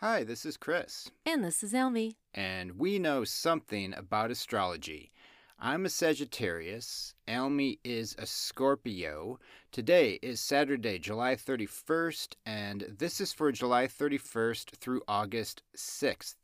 [0.00, 2.16] Hi, this is Chris, And this is Almy.
[2.32, 5.10] and we know something about astrology.
[5.58, 9.40] I'm a Sagittarius, Almy is a Scorpio.
[9.72, 16.36] Today is Saturday, July 31st, and this is for July 31st through August 6th.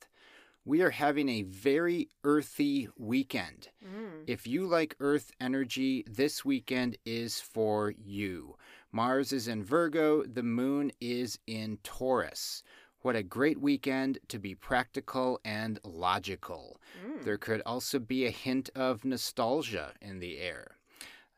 [0.64, 3.68] We are having a very earthy weekend.
[3.84, 4.24] Mm.
[4.26, 8.56] If you like earth energy, this weekend is for you.
[8.90, 12.62] Mars is in Virgo, the moon is in Taurus.
[13.04, 16.80] What a great weekend to be practical and logical.
[17.06, 17.22] Mm.
[17.22, 20.78] There could also be a hint of nostalgia in the air.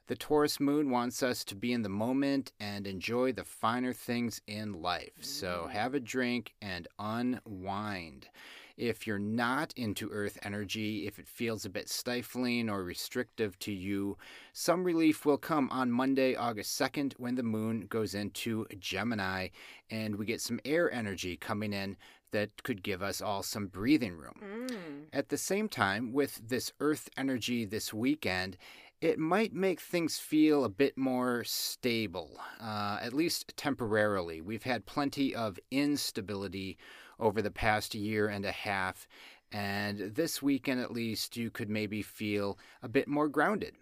[0.07, 4.41] The Taurus moon wants us to be in the moment and enjoy the finer things
[4.47, 5.19] in life.
[5.23, 5.71] So mm.
[5.73, 8.29] have a drink and unwind.
[8.77, 13.73] If you're not into earth energy, if it feels a bit stifling or restrictive to
[13.73, 14.19] you,
[14.53, 19.49] some relief will come on Monday, August 2nd, when the moon goes into Gemini
[19.91, 21.97] and we get some air energy coming in
[22.33, 24.35] that could give us all some breathing room.
[24.69, 25.05] Mm.
[25.13, 28.59] At the same time, with this earth energy this weekend,
[29.07, 34.41] it might make things feel a bit more stable, uh, at least temporarily.
[34.41, 36.77] We've had plenty of instability
[37.21, 39.07] over the past year and a half,
[39.53, 43.77] and this weekend at least, you could maybe feel a bit more grounded.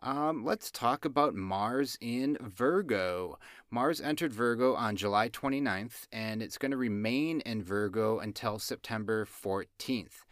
[0.00, 3.40] Um, let's talk about Mars in Virgo.
[3.72, 9.26] Mars entered Virgo on July 29th, and it's going to remain in Virgo until September
[9.26, 10.23] 14th.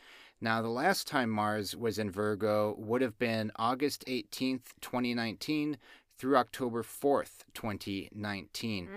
[0.42, 5.78] Now, the last time Mars was in Virgo would have been August 18th, 2019,
[6.18, 8.88] through October 4th, 2019.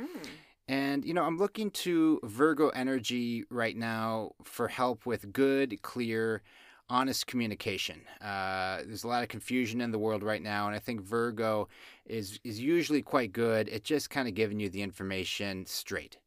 [0.68, 6.42] And, you know, I'm looking to Virgo energy right now for help with good, clear,
[6.90, 8.02] honest communication.
[8.22, 11.68] Uh, there's a lot of confusion in the world right now, and I think Virgo
[12.08, 16.18] is, is usually quite good at just kind of giving you the information straight.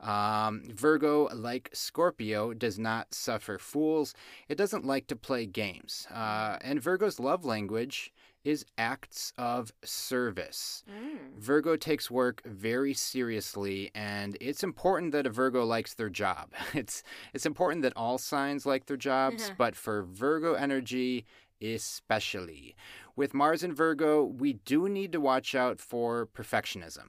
[0.00, 4.14] Um, Virgo, like Scorpio, does not suffer fools.
[4.48, 6.06] It doesn't like to play games.
[6.12, 8.12] Uh, and Virgo's love language
[8.44, 10.84] is acts of service.
[11.38, 16.52] Virgo takes work very seriously, and it's important that a Virgo likes their job.
[16.74, 17.02] It's
[17.34, 21.26] it's important that all signs like their jobs, but for Virgo energy
[21.60, 22.76] especially.
[23.16, 27.08] With Mars in Virgo, we do need to watch out for perfectionism.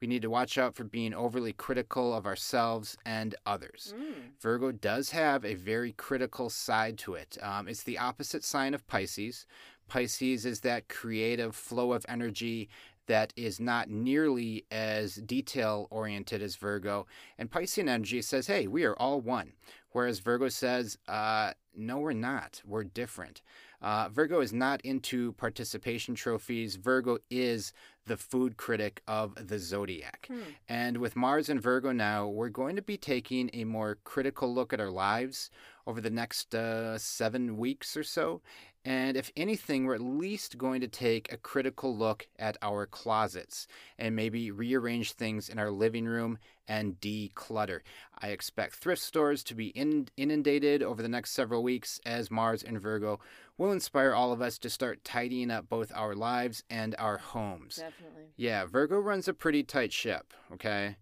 [0.00, 3.94] We need to watch out for being overly critical of ourselves and others.
[4.40, 7.36] Virgo does have a very critical side to it.
[7.42, 9.46] Um, it's the opposite sign of Pisces.
[9.88, 12.68] Pisces is that creative flow of energy
[13.06, 17.06] that is not nearly as detail oriented as Virgo.
[17.38, 19.52] And Piscean energy says, hey, we are all one.
[19.90, 22.62] Whereas Virgo says, uh, no, we're not.
[22.64, 23.42] We're different.
[23.82, 26.76] Uh, Virgo is not into participation trophies.
[26.76, 27.72] Virgo is
[28.10, 30.28] the food critic of the zodiac.
[30.68, 34.72] And with Mars and Virgo now, we're going to be taking a more critical look
[34.72, 35.48] at our lives
[35.86, 38.42] over the next uh, seven weeks or so.
[38.82, 43.66] And if anything, we're at least going to take a critical look at our closets
[43.98, 47.80] and maybe rearrange things in our living room and declutter.
[48.18, 49.68] I expect thrift stores to be
[50.16, 53.20] inundated over the next several weeks as Mars and Virgo
[53.58, 57.76] will inspire all of us to start tidying up both our lives and our homes.
[57.76, 58.28] Definitely.
[58.36, 60.96] Yeah, Virgo runs a pretty tight ship, okay?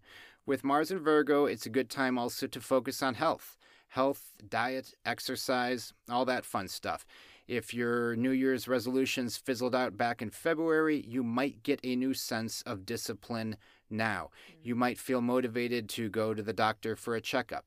[0.45, 3.55] With Mars and Virgo, it's a good time also to focus on health.
[3.89, 7.05] Health, diet, exercise, all that fun stuff.
[7.49, 12.13] If your New Year's resolutions fizzled out back in February, you might get a new
[12.13, 13.57] sense of discipline
[13.89, 14.29] now.
[14.61, 14.77] You mm.
[14.77, 17.65] might feel motivated to go to the doctor for a checkup.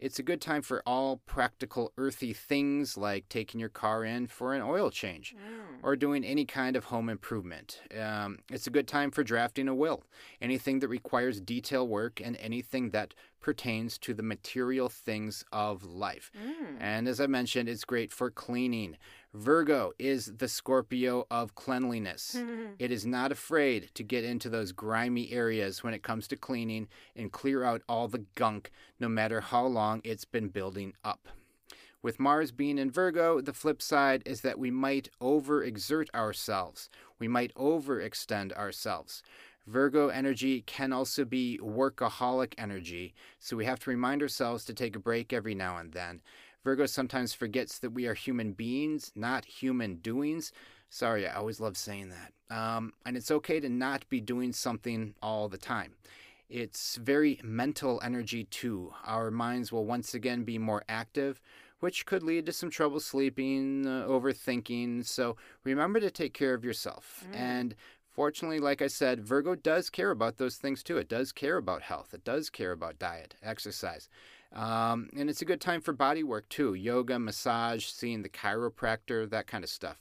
[0.00, 4.54] It's a good time for all practical earthy things like taking your car in for
[4.54, 5.78] an oil change mm.
[5.82, 7.82] or doing any kind of home improvement.
[7.96, 10.02] Um, it's a good time for drafting a will,
[10.40, 16.30] anything that requires detail work and anything that pertains to the material things of life.
[16.34, 16.76] Mm.
[16.80, 18.96] And as I mentioned, it's great for cleaning.
[19.32, 22.36] Virgo is the Scorpio of cleanliness.
[22.78, 26.88] It is not afraid to get into those grimy areas when it comes to cleaning
[27.14, 31.28] and clear out all the gunk, no matter how long it's been building up.
[32.02, 36.88] With Mars being in Virgo, the flip side is that we might overexert ourselves.
[37.18, 39.22] We might overextend ourselves.
[39.66, 44.96] Virgo energy can also be workaholic energy, so we have to remind ourselves to take
[44.96, 46.22] a break every now and then.
[46.64, 50.52] Virgo sometimes forgets that we are human beings, not human doings.
[50.90, 52.32] Sorry, I always love saying that.
[52.54, 55.94] Um, and it's okay to not be doing something all the time.
[56.48, 58.92] It's very mental energy too.
[59.04, 61.40] Our minds will once again be more active,
[61.78, 65.06] which could lead to some trouble sleeping, uh, overthinking.
[65.06, 67.24] So remember to take care of yourself.
[67.32, 67.76] And
[68.08, 70.98] fortunately, like I said, Virgo does care about those things too.
[70.98, 74.08] It does care about health, it does care about diet, exercise.
[74.52, 79.28] Um, and it's a good time for body work too yoga, massage, seeing the chiropractor,
[79.30, 79.98] that kind of stuff.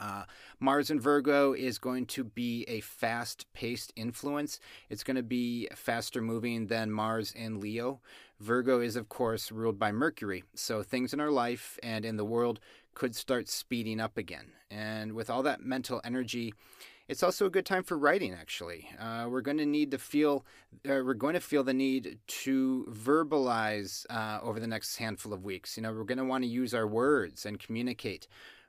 [0.00, 0.24] Uh,
[0.58, 4.58] Mars in Virgo is going to be a fast paced influence.
[4.90, 8.00] It's going to be faster moving than Mars in Leo.
[8.40, 12.24] Virgo is, of course, ruled by Mercury, so things in our life and in the
[12.24, 12.58] world
[12.94, 14.52] could start speeding up again.
[14.70, 16.54] And with all that mental energy,
[17.08, 18.88] it's also a good time for writing, actually.
[18.98, 20.46] Uh, we're going to need to feel,
[20.86, 25.44] uh, we're going to feel the need to verbalize uh, over the next handful of
[25.44, 25.76] weeks.
[25.76, 28.26] You know, we're going to want to use our words and communicate.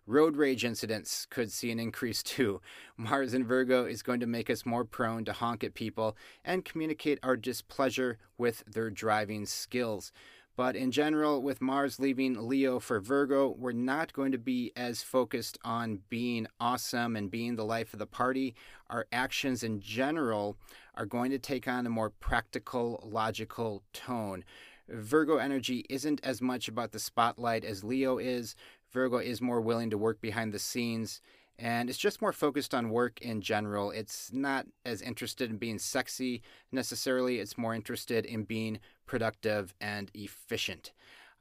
[0.08, 2.62] Road rage incidents could see an increase too.
[2.98, 6.66] Mars in Virgo is going to make us more prone to honk at people and
[6.66, 10.12] communicate our displeasure with their driving skills.
[10.56, 15.04] But in general, with Mars leaving Leo for Virgo, we're not going to be as
[15.04, 18.56] focused on being awesome and being the life of the party.
[18.90, 20.58] Our actions in general
[20.96, 24.46] are going to take on a more practical, logical tone.
[24.88, 28.56] Virgo energy isn't as much about the spotlight as Leo is.
[28.92, 31.22] Virgo is more willing to work behind the scenes
[31.58, 33.92] and it's just more focused on work in general.
[33.92, 36.42] It's not as interested in being sexy
[36.72, 40.92] necessarily, it's more interested in being productive and efficient.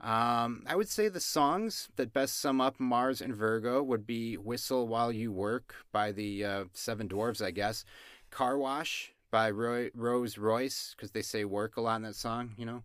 [0.00, 4.36] Um, I would say the songs that best sum up Mars and Virgo would be
[4.36, 7.84] Whistle While You Work by the uh, Seven Dwarves, I guess,
[8.30, 12.52] Car Wash by Roy, Rose Royce, because they say work a lot in that song,
[12.56, 12.82] you know.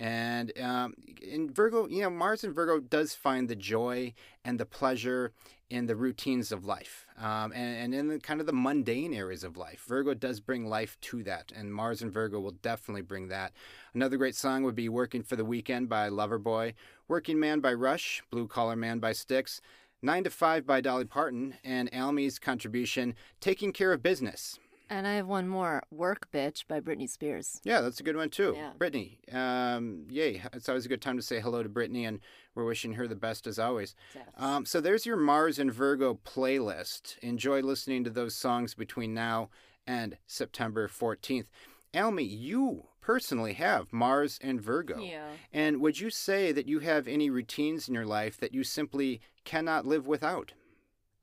[0.00, 4.14] And um, in Virgo, you know, Mars in Virgo does find the joy
[4.44, 5.32] and the pleasure
[5.70, 9.44] in the routines of life um, and, and in the kind of the mundane areas
[9.44, 9.84] of life.
[9.86, 13.52] Virgo does bring life to that, and Mars and Virgo will definitely bring that.
[13.92, 16.74] Another great song would be Working for the Weekend by Loverboy,
[17.06, 19.60] Working Man by Rush, Blue Collar Man by Styx,
[20.00, 24.58] Nine to Five by Dolly Parton, and Almy's contribution, Taking Care of Business.
[24.90, 27.60] And I have one more, "Work Bitch" by Britney Spears.
[27.64, 28.54] Yeah, that's a good one too.
[28.56, 28.72] Yeah.
[28.78, 30.42] Britney, um, yay!
[30.52, 32.20] It's always a good time to say hello to Britney, and
[32.54, 33.94] we're wishing her the best as always.
[34.14, 34.26] Yes.
[34.36, 37.18] Um, so there's your Mars and Virgo playlist.
[37.18, 39.50] Enjoy listening to those songs between now
[39.86, 41.46] and September 14th.
[41.94, 45.00] Almy, you personally have Mars and Virgo.
[45.00, 45.28] Yeah.
[45.52, 49.20] And would you say that you have any routines in your life that you simply
[49.44, 50.52] cannot live without?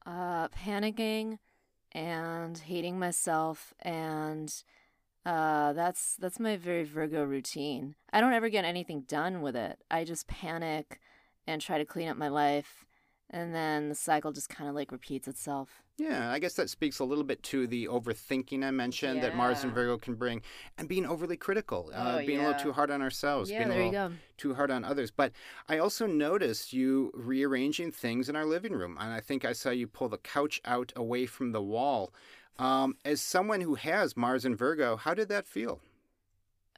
[0.06, 1.38] Uh, panicking
[1.96, 4.64] and hating myself and
[5.26, 7.96] uh that's that's my very Virgo routine.
[8.12, 9.80] I don't ever get anything done with it.
[9.90, 11.00] I just panic
[11.48, 12.85] and try to clean up my life
[13.30, 15.82] and then the cycle just kind of like repeats itself.
[15.98, 19.64] Yeah, I guess that speaks a little bit to the overthinking I mentioned that Mars
[19.64, 20.42] and Virgo can bring,
[20.78, 23.70] and being overly critical, uh, Oh, being a little too hard on ourselves, yeah, being
[23.70, 24.16] a there you little go.
[24.38, 25.10] too hard on others.
[25.12, 25.32] But
[25.70, 29.70] I also noticed you rearranging things in our living room, and I think I saw
[29.70, 32.14] you pull the couch out away from the wall.
[32.60, 35.80] Um, as someone who has Mars and Virgo, how did that feel?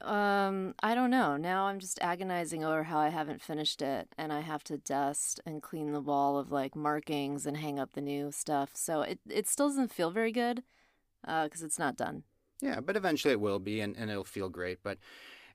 [0.02, 1.36] Um, I don't know.
[1.36, 5.40] Now I'm just agonizing over how I haven't finished it and I have to dust
[5.44, 8.70] and clean the wall of like markings and hang up the new stuff.
[8.74, 10.62] So it it still doesn't feel very good
[11.26, 12.22] uh cuz it's not done.
[12.60, 14.78] Yeah, but eventually it will be, and, and it'll feel great.
[14.82, 14.98] But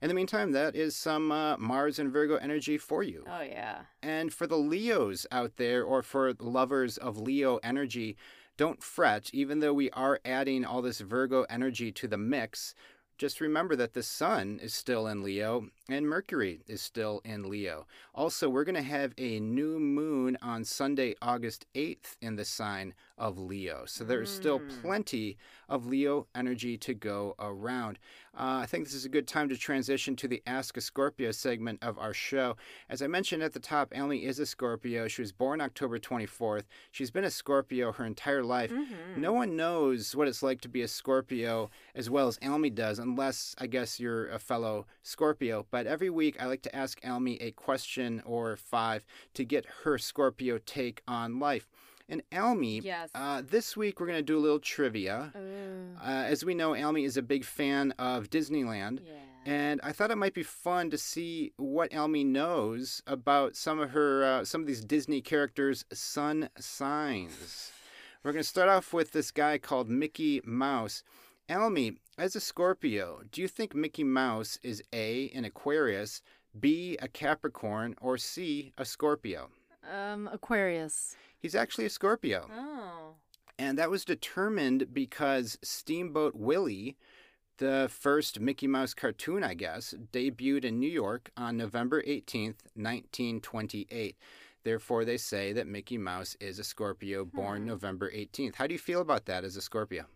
[0.00, 3.24] in the meantime, that is some uh, Mars and Virgo energy for you.
[3.26, 3.82] Oh yeah.
[4.02, 8.16] And for the Leos out there, or for lovers of Leo energy,
[8.56, 9.30] don't fret.
[9.32, 12.74] Even though we are adding all this Virgo energy to the mix,
[13.18, 17.86] just remember that the Sun is still in Leo and Mercury is still in Leo.
[18.14, 22.94] Also, we're going to have a new moon on Sunday, August 8th, in the sign
[23.18, 23.84] of Leo.
[23.86, 24.82] So there is still Mm.
[24.82, 25.36] plenty
[25.68, 27.98] of Leo energy to go around.
[28.36, 31.30] Uh, I think this is a good time to transition to the Ask a Scorpio
[31.30, 32.56] segment of our show.
[32.88, 35.06] As I mentioned at the top, Emily is a Scorpio.
[35.06, 36.64] She was born October 24th.
[36.90, 38.72] She's been a Scorpio her entire life.
[38.72, 39.18] Mhm.
[39.18, 42.98] No one knows what it's like to be a Scorpio as well as Almy does,
[42.98, 45.64] unless I guess you're a fellow Scorpio.
[45.74, 49.04] But every week I like to ask Almy a question or five
[49.34, 51.68] to get her Scorpio take on life.
[52.08, 53.10] And Almy, Yes.
[53.12, 55.32] uh, this week we're going to do a little trivia.
[55.34, 59.00] Uh, Uh, as we know, Almy is a big fan of Disneyland.
[59.04, 59.14] yeah.
[59.46, 63.90] And I thought it might be fun to see what Almy knows about some of
[63.90, 67.72] her, uh, some of these Disney characters' sun signs.
[68.22, 71.02] We're going to start off with this guy called Mickey Mouse.
[71.48, 76.22] Almy, as a Scorpio, do you think Mickey Mouse is A, an Aquarius,
[76.58, 79.50] B, a Capricorn, or C, a Scorpio?
[79.92, 81.16] Um Aquarius.
[81.38, 82.48] He's actually a Scorpio.
[82.50, 83.16] Oh.
[83.58, 86.96] And that was determined because Steamboat Willie,
[87.58, 94.16] the first Mickey Mouse cartoon, I guess, debuted in New York on November 18th, 1928.
[94.64, 97.68] Therefore, they say that Mickey Mouse is a Scorpio born Hmm.
[97.68, 98.54] November 18th.
[98.54, 100.06] How do you feel about that as a Scorpio?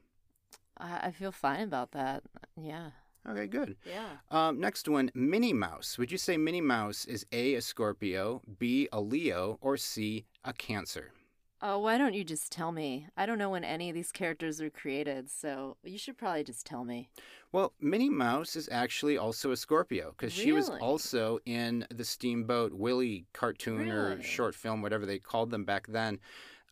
[0.79, 2.23] I, I feel fine about that.
[2.57, 2.91] Yeah.
[3.29, 3.77] Okay, good.
[3.85, 4.09] Yeah.
[4.31, 5.99] Um, next one, Minnie Mouse.
[5.99, 10.53] Would you say Minnie Mouse is A, a Scorpio, B, a Leo, or C, a
[10.53, 11.13] Cancer?
[11.61, 13.09] Oh, why don't you just tell me?
[13.17, 16.65] I don't know when any of these characters were created, so you should probably just
[16.65, 17.11] tell me.
[17.51, 22.73] Well, Minnie Mouse is actually also a Scorpio because she was also in the Steamboat
[22.75, 26.21] Willie cartoon or short film, whatever they called them back then.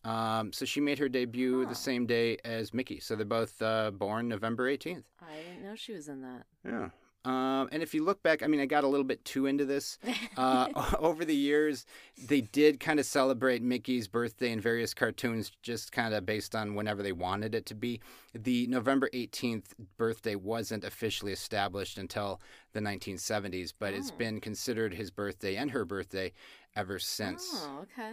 [0.06, 1.68] Um, so she made her debut Huh.
[1.68, 3.00] the same day as Mickey.
[3.00, 5.04] So they're both uh, born November 18th.
[5.20, 6.44] I didn't know she was in that.
[6.64, 6.90] Yeah.
[7.24, 9.64] Um, and if you look back, I mean, I got a little bit too into
[9.64, 9.98] this.
[10.36, 11.86] Uh, over the years,
[12.28, 16.74] they did kind of celebrate Mickey's birthday in various cartoons, just kind of based on
[16.74, 18.00] whenever they wanted it to be.
[18.34, 22.38] The November 18th birthday wasn't officially established until
[22.74, 26.32] the 1970s, but it's been considered his birthday and her birthday
[26.76, 27.48] ever since.
[27.54, 28.12] Oh, okay.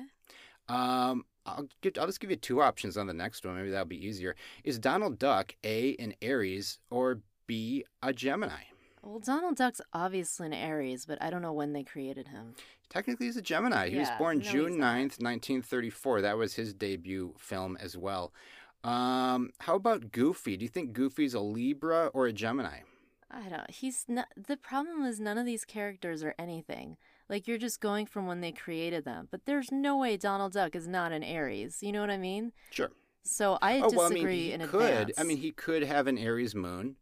[0.70, 3.56] Um, I'll, give, I'll just give you two options on the next one.
[3.56, 4.36] Maybe that'll be easier.
[4.64, 8.64] Is Donald Duck A, an Aries, or B, a Gemini?
[9.02, 12.56] Well, Donald Duck's obviously an Aries, but I don't know when they created him.
[12.90, 13.90] Technically, he's a Gemini.
[13.90, 14.96] He was born no, June not.
[14.96, 16.22] 9th, 1934.
[16.22, 18.32] That was his debut film as well.
[18.84, 20.56] Um, how about Goofy?
[20.56, 22.80] Do you think Goofy's a Libra or a Gemini?
[23.30, 23.70] I don't.
[23.70, 24.28] He's not.
[24.38, 26.98] The problem is none of these characters are anything.
[27.34, 29.28] Like you're just going from when they created them.
[29.32, 31.80] But there's no way Donald Duck is not an Aries.
[31.82, 32.52] You know what I mean?
[32.70, 32.92] Sure.
[33.24, 34.82] So I oh, disagree well, I mean, he in could.
[34.84, 35.12] advance.
[35.18, 36.98] I mean, he could have an Aries moon.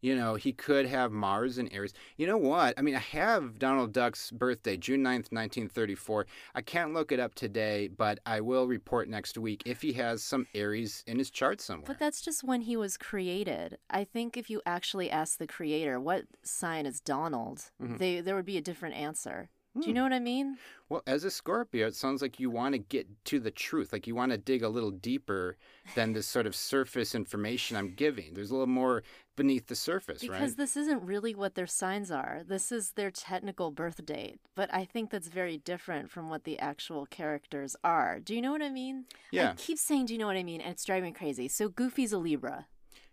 [0.00, 1.92] You know, he could have Mars in Aries.
[2.16, 2.74] You know what?
[2.76, 6.26] I mean, I have Donald Duck's birthday, June 9th, 1934.
[6.56, 10.24] I can't look it up today, but I will report next week if he has
[10.24, 11.86] some Aries in his chart somewhere.
[11.86, 13.78] But that's just when he was created.
[13.88, 17.98] I think if you actually ask the creator what sign is Donald, Mhm.
[17.98, 19.50] they there would be a different answer.
[19.74, 19.94] Do you Hmm.
[19.96, 20.58] know what I mean?
[20.88, 23.92] Well, as a Scorpio, it sounds like you want to get to the truth.
[23.92, 25.56] Like you want to dig a little deeper
[25.94, 28.34] than this sort of surface information I'm giving.
[28.34, 29.02] There's a little more
[29.36, 30.40] beneath the surface, Because right?
[30.40, 32.42] Because this isn't really what their signs are.
[32.46, 34.40] This is their technical birth date.
[34.54, 38.18] But I think that's very different from what the actual characters are.
[38.18, 39.04] Do you know what I mean?
[39.30, 39.50] Yeah.
[39.50, 40.60] I keep saying, do you know what I mean?
[40.60, 41.46] And it's driving me crazy.
[41.48, 42.66] So Goofy's a Libra.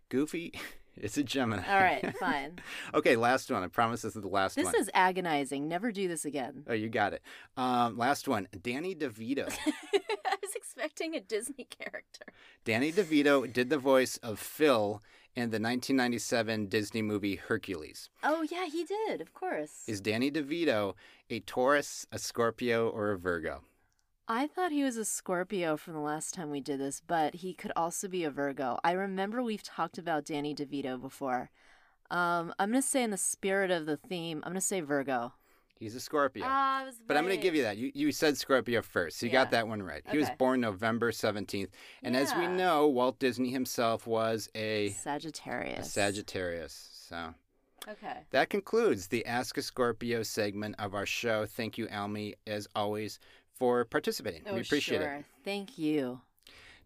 [0.09, 0.53] Goofy
[0.97, 1.63] is a Gemini.
[1.67, 2.59] All right, fine.
[2.93, 3.63] okay, last one.
[3.63, 4.71] I promise this is the last this one.
[4.73, 5.67] This is agonizing.
[5.67, 6.63] Never do this again.
[6.67, 7.21] Oh, you got it.
[7.57, 8.47] Um, last one.
[8.61, 9.51] Danny DeVito.
[9.67, 12.25] I was expecting a Disney character.
[12.63, 15.01] Danny DeVito did the voice of Phil
[15.35, 18.09] in the 1997 Disney movie Hercules.
[18.23, 19.83] Oh, yeah, he did, of course.
[19.87, 20.93] Is Danny DeVito
[21.29, 23.61] a Taurus, a Scorpio, or a Virgo?
[24.27, 27.53] I thought he was a Scorpio from the last time we did this, but he
[27.53, 28.79] could also be a Virgo.
[28.84, 31.51] I remember we've talked about Danny DeVito before.
[32.10, 34.82] Um, I'm going to say, in the spirit of the theme, I'm going to say
[34.82, 35.34] Virgo.
[35.77, 36.46] He's a Scorpio.
[36.46, 37.77] I was But I'm going to give you that.
[37.77, 39.20] You, you said Scorpio first.
[39.20, 40.01] So you got that one right.
[40.10, 41.67] He was born November 17th.
[42.01, 45.91] And as we know, Walt Disney himself was a, a Sagittarius.
[45.91, 46.89] Sagittarius.
[47.10, 47.36] So
[47.88, 48.22] Okay.
[48.32, 51.46] that concludes the Ask a Scorpio segment of our show.
[51.46, 53.20] Thank you, Almy, as always,
[53.57, 54.43] for participating.
[54.45, 55.13] Oh, we appreciate sure.
[55.13, 55.25] it.
[55.43, 56.21] Thank you.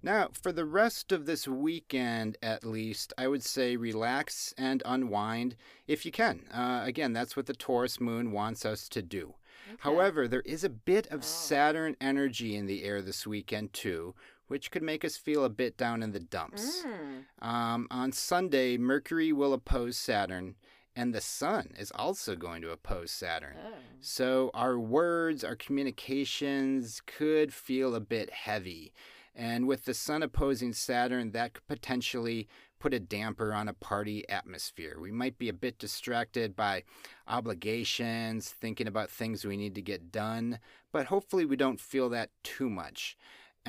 [0.01, 5.57] Now, for the rest of this weekend, at least, I would say relax and unwind
[5.87, 6.45] if you can.
[6.53, 9.33] Uh, again, that's what the Taurus moon wants us to do.
[9.79, 11.23] However, there is a bit of Oh.
[11.23, 14.15] Saturn energy in the air this weekend, too,
[14.47, 16.83] which could make us feel a bit down in the dumps.
[16.83, 17.45] Mm.
[17.45, 20.55] Um, on Sunday, Mercury will oppose Saturn,
[20.99, 23.55] and the Sun is also going to oppose Saturn.
[23.65, 23.71] Oh.
[24.01, 28.91] So our words, our communications could feel a bit heavy.
[29.33, 34.27] And with the Sun opposing Saturn, that could potentially put a damper on a party
[34.27, 34.97] atmosphere.
[34.99, 36.83] We might be a bit distracted by
[37.29, 40.59] obligations, thinking about things we need to get done,
[40.91, 43.15] but hopefully we don't feel that too much.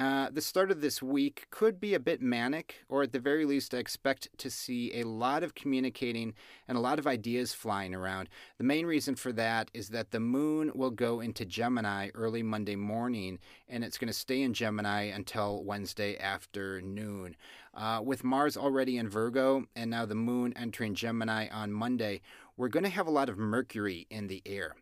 [0.01, 3.45] Uh, the start of this week could be a bit manic, or at the very
[3.45, 6.33] least, I expect to see a lot of communicating
[6.67, 8.31] and a lot of ideas flying around.
[8.57, 12.77] The main reason for that is that the moon will go into Gemini early Monday
[12.77, 17.37] morning, and it's going to stay in Gemini until Wednesday afternoon.
[17.75, 22.23] Uh, with Mars already in Virgo, and now the moon entering Gemini on Monday,
[22.57, 24.77] we're going to have a lot of Mercury in the air.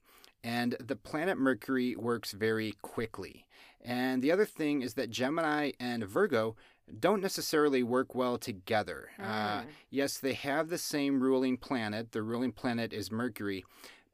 [0.44, 3.46] And the planet Mercury works very quickly.
[3.88, 6.56] And the other thing is that Gemini and Virgo
[7.00, 9.08] don't necessarily work well together.
[9.18, 9.66] Uh, Mm.
[9.90, 12.12] yes, they have the same ruling planet.
[12.12, 13.64] The ruling planet is Mercury.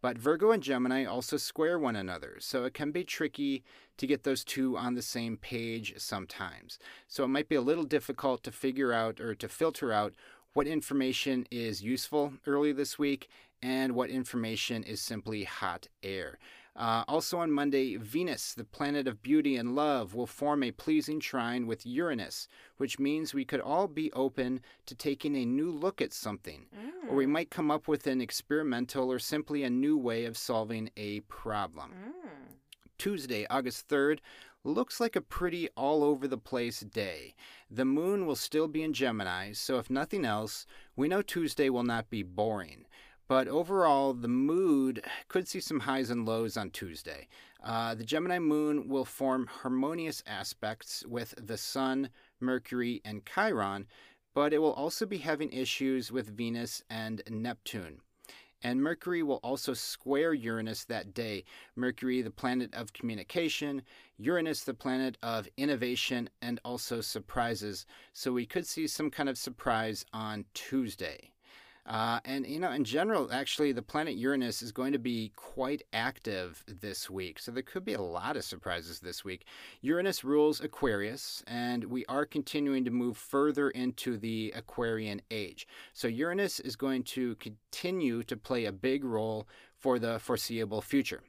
[0.00, 3.64] But Virgo and Gemini also square one another, so it can be tricky
[3.96, 6.78] to get those two on the same page sometimes.
[7.08, 10.14] So it might be a little difficult to figure out or to filter out
[10.52, 13.28] what information is useful early this week
[13.62, 16.38] and what information is simply hot air.
[16.76, 21.20] Uh, also on Monday, Venus, the planet of beauty and love, will form a pleasing
[21.20, 26.02] trine with Uranus, which means we could all be open to taking a new look
[26.02, 26.66] at something.
[27.08, 30.90] or we might come up with an experimental or simply a new way of solving
[30.96, 31.92] a problem.
[31.92, 32.54] Mm.
[32.98, 34.18] Tuesday, August 3rd,
[34.64, 37.34] looks like a pretty all over the place day.
[37.70, 40.66] The moon will still be in Gemini, so if nothing else,
[40.96, 42.86] we know Tuesday will not be boring.
[43.26, 47.28] But overall, the mood could see some highs and lows on Tuesday.
[47.62, 53.86] Uh, the Gemini moon will form harmonious aspects with the Sun, Mercury, and Chiron,
[54.34, 58.00] but it will also be having issues with Venus and Neptune.
[58.62, 61.44] And Mercury will also square Uranus that day.
[61.76, 63.82] Mercury, the planet of communication,
[64.18, 67.84] Uranus, the planet of innovation and also surprises.
[68.14, 71.33] So we could see some kind of surprise on Tuesday.
[71.86, 75.82] Uh, and, you know, in general, actually, the planet Uranus is going to be quite
[75.92, 77.38] active this week.
[77.38, 79.44] So there could be a lot of surprises this week.
[79.82, 85.66] Uranus rules Aquarius, and we are continuing to move further into the Aquarian age.
[85.92, 89.46] So Uranus is going to continue to play a big role
[89.78, 91.22] for the foreseeable future.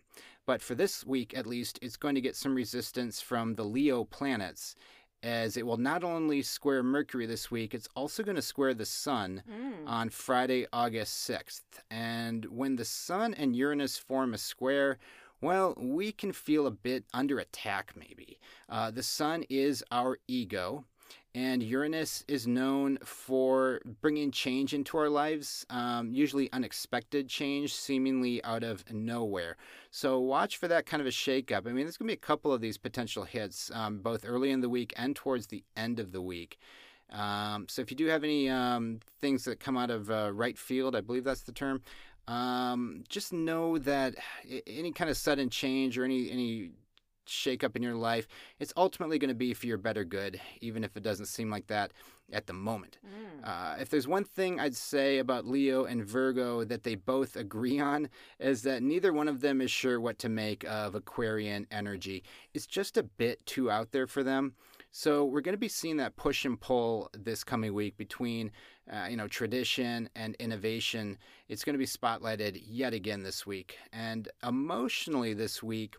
[0.45, 4.05] But for this week, at least, it's going to get some resistance from the Leo
[4.05, 4.75] planets
[5.25, 8.85] as it will not only square Mercury this week, it's also going to square the
[8.85, 9.87] Sun Mm.
[9.87, 11.63] on Friday, August 6th.
[11.89, 14.99] And when the Sun and Uranus form a square,
[15.41, 18.39] well, we can feel a bit under attack, maybe.
[18.69, 20.85] Uh, the Sun is our ego,
[21.35, 28.41] and Uranus is known for bringing change into our lives, um, usually unexpected change, seemingly
[28.45, 29.57] out of nowhere.
[29.91, 31.67] So watch for that kind of a shakeup.
[31.67, 34.49] I mean, there's going to be a couple of these potential hits, um, both early
[34.49, 36.57] in the week and towards the end of the week.
[37.11, 40.57] Um, so if you do have any um, things that come out of uh, right
[40.57, 41.81] field, I believe that's the term.
[42.29, 44.15] Um, just know that
[44.67, 46.71] any kind of sudden change or any any
[47.27, 48.27] shakeup in your life,
[48.59, 51.67] it's ultimately going to be for your better good, even if it doesn't seem like
[51.67, 51.91] that
[52.31, 52.97] at the moment.
[53.05, 53.47] Mm.
[53.47, 57.79] Uh, if there's one thing I'd say about Leo and Virgo that they both agree
[57.79, 62.23] on, is that neither one of them is sure what to make of Aquarian energy.
[62.53, 64.55] It's just a bit too out there for them.
[64.91, 68.51] So we're going to be seeing that push and pull this coming week between,
[68.91, 71.17] uh, you know, tradition and innovation.
[71.49, 75.97] It's going to be spotlighted yet again this week, and emotionally this week.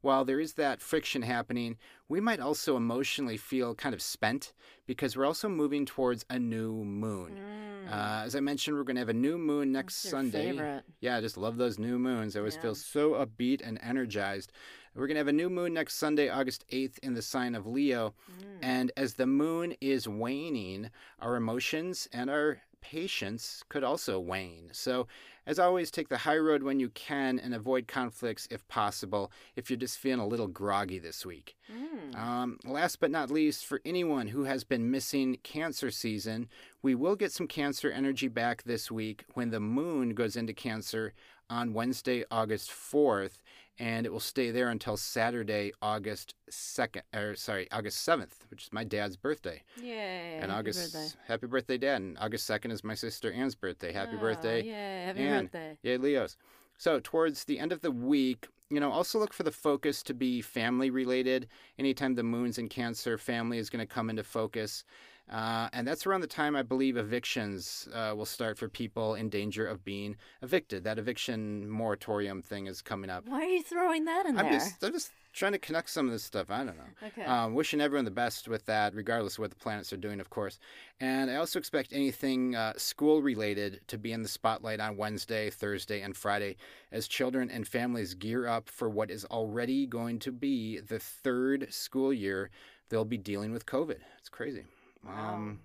[0.00, 1.76] While there is that friction happening,
[2.08, 4.52] we might also emotionally feel kind of spent
[4.86, 7.36] because we're also moving towards a new moon.
[7.36, 7.92] Mm.
[7.92, 10.50] Uh, as I mentioned, we're going to have a new moon next your Sunday.
[10.52, 10.84] favorite?
[11.00, 12.36] Yeah, I just love those new moons.
[12.36, 12.62] I always Yeah.
[12.62, 14.52] feel so upbeat and energized.
[14.94, 17.66] We're going to have a new moon next Sunday, August 8th, in the sign of
[17.66, 18.14] Leo.
[18.40, 18.58] Mm.
[18.62, 24.70] And as the moon is waning, our emotions and our patience could also wane.
[24.72, 25.06] So,
[25.46, 29.68] as always, take the high road when you can and avoid conflicts if possible if
[29.68, 31.56] you're just feeling a little groggy this week.
[31.70, 32.18] Mm.
[32.18, 36.48] Um, last but not least, for anyone who has been missing cancer season,
[36.82, 41.12] we will get some cancer energy back this week when the moon goes into cancer
[41.50, 43.40] on Wednesday, August 4th,
[43.78, 48.64] and it will stay there until Saturday, August 2nd, or er, sorry, August 7th, which
[48.64, 49.62] is my dad's birthday.
[49.80, 50.38] Yay.
[50.40, 51.08] and happy August, birthday.
[51.28, 52.02] happy birthday, Dad.
[52.02, 53.92] And August 2nd is my sister Anne's birthday.
[53.92, 54.62] Happy Oh, birthday.
[54.62, 55.04] Yay.
[55.06, 55.44] Happy Anne.
[55.44, 55.78] birthday.
[55.82, 56.36] Yay, Leos.
[56.76, 60.14] So, towards the end of the week, you know, also look for the focus to
[60.14, 61.48] be family related.
[61.78, 64.84] Anytime the moon's in Cancer, family is going to come into focus.
[65.30, 69.28] Uh, and that's around the time I believe evictions uh, will start for people in
[69.28, 70.84] danger of being evicted.
[70.84, 73.26] That eviction moratorium thing is coming up.
[73.26, 74.54] Why are you throwing that in I'm there?
[74.54, 76.50] just, I'm just trying to connect some of this stuff.
[76.50, 77.08] I don't know.
[77.08, 77.24] Okay.
[77.24, 80.30] Um, wishing everyone the best with that, regardless of what the planets are doing, of
[80.30, 80.58] course.
[80.98, 85.50] And I also expect anything uh, school related to be in the spotlight on Wednesday,
[85.50, 86.56] Thursday, and Friday
[86.90, 91.72] as children and families gear up for what is already going to be the third
[91.72, 92.50] school year
[92.88, 93.98] they'll be dealing with COVID.
[94.18, 94.64] It's crazy.
[95.04, 95.34] Wow.
[95.34, 95.60] Um,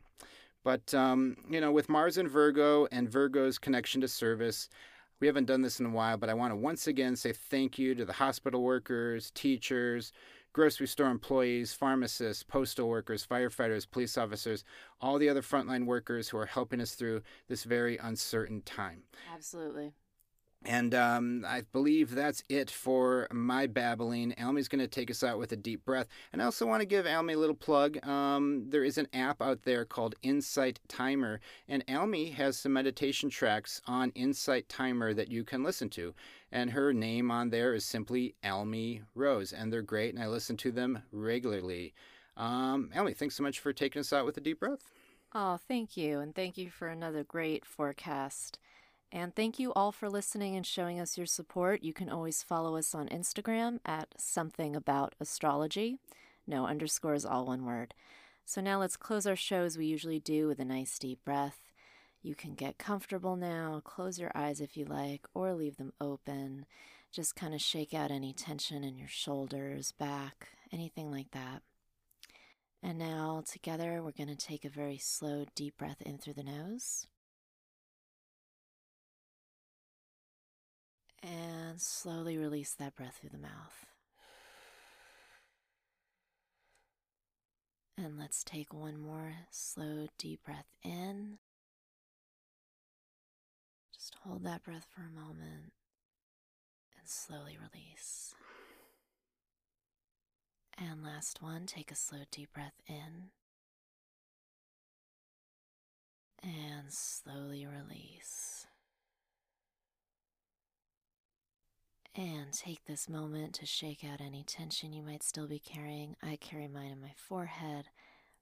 [0.63, 4.69] but, um, you know, with Mars and Virgo and Virgo's connection to service,
[5.19, 7.77] we haven't done this in a while, but I want to once again say thank
[7.77, 10.11] you to the hospital workers, teachers,
[10.53, 14.63] grocery store employees, pharmacists, postal workers, firefighters, police officers,
[15.01, 19.03] all the other frontline workers who are helping us through this very uncertain time.
[19.33, 19.93] Absolutely.
[20.65, 24.33] And um, I believe that's it for my babbling.
[24.41, 26.07] Almy's going to take us out with a deep breath.
[26.31, 28.05] And I also want to give Almy a little plug.
[28.07, 33.29] Um, there is an app out there called Insight Timer, and Almy has some meditation
[33.29, 36.13] tracks on Insight Timer that you can listen to.
[36.51, 40.55] And her name on there is simply Almy Rose, and they're great, and I listen
[40.57, 41.93] to them regularly.
[42.37, 44.91] Um, Almy, thanks so much for taking us out with a deep breath.
[45.35, 46.19] Oh, thank you.
[46.19, 48.59] And thank you for another great forecast.
[49.15, 51.83] And thank you all for listening and showing us your support.
[51.83, 55.99] You can always follow us on Instagram at something about astrology.
[56.47, 57.93] No underscores, all one word.
[58.43, 61.59] So now let's close our show as we usually do with a nice deep breath.
[62.23, 66.65] You can get comfortable now, close your eyes if you like, or leave them open.
[67.11, 71.61] Just kind of shake out any tension in your shoulders, back, anything like that.
[72.81, 76.43] And now, together, we're going to take a very slow, deep breath in through the
[76.43, 77.05] nose.
[81.25, 83.85] And slowly release that breath through the mouth.
[87.97, 91.37] And let's take one more slow, deep breath in.
[93.93, 95.71] Just hold that breath for a moment
[96.99, 98.35] and slowly release.
[100.77, 103.29] And last one, take a slow, deep breath in
[106.41, 108.67] and slowly release.
[112.15, 116.15] And take this moment to shake out any tension you might still be carrying.
[116.21, 117.85] I carry mine in my forehead.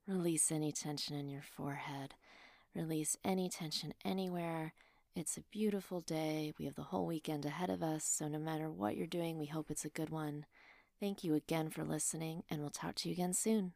[0.06, 2.16] Release any tension in your forehead.
[2.76, 4.74] Release any tension anywhere.
[5.16, 6.54] It's a beautiful day.
[6.60, 9.46] We have the whole weekend ahead of us, so no matter what you're doing, we
[9.46, 10.46] hope it's a good one.
[11.00, 13.72] Thank you again for listening, and we'll talk to you again soon.